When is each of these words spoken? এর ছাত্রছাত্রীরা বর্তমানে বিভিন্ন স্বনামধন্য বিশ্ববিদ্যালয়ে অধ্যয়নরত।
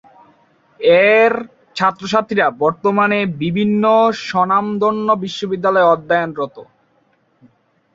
এর 1.09 1.33
ছাত্রছাত্রীরা 1.75 2.47
বর্তমানে 2.61 3.19
বিভিন্ন 3.43 3.83
স্বনামধন্য 4.21 5.07
বিশ্ববিদ্যালয়ে 5.23 5.91
অধ্যয়নরত। 5.93 6.55